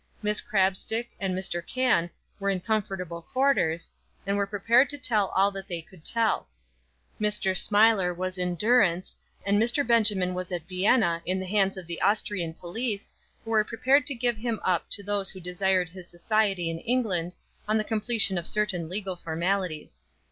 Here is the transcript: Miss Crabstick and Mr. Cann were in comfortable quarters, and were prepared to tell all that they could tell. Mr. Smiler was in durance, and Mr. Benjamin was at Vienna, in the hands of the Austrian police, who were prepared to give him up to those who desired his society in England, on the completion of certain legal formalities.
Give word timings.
Miss 0.23 0.41
Crabstick 0.41 1.11
and 1.19 1.37
Mr. 1.37 1.63
Cann 1.63 2.09
were 2.39 2.49
in 2.49 2.59
comfortable 2.59 3.21
quarters, 3.21 3.91
and 4.25 4.35
were 4.35 4.47
prepared 4.47 4.89
to 4.89 4.97
tell 4.97 5.27
all 5.35 5.51
that 5.51 5.67
they 5.67 5.79
could 5.79 6.03
tell. 6.03 6.47
Mr. 7.19 7.55
Smiler 7.55 8.11
was 8.11 8.39
in 8.39 8.55
durance, 8.55 9.15
and 9.45 9.61
Mr. 9.61 9.85
Benjamin 9.85 10.33
was 10.33 10.51
at 10.51 10.67
Vienna, 10.67 11.21
in 11.23 11.39
the 11.39 11.45
hands 11.45 11.77
of 11.77 11.85
the 11.85 12.01
Austrian 12.01 12.51
police, 12.55 13.13
who 13.45 13.51
were 13.51 13.63
prepared 13.63 14.07
to 14.07 14.15
give 14.15 14.37
him 14.37 14.59
up 14.63 14.89
to 14.89 15.03
those 15.03 15.29
who 15.29 15.39
desired 15.39 15.89
his 15.89 16.07
society 16.07 16.71
in 16.71 16.79
England, 16.79 17.35
on 17.67 17.77
the 17.77 17.83
completion 17.83 18.39
of 18.39 18.47
certain 18.47 18.89
legal 18.89 19.15
formalities. 19.15 20.01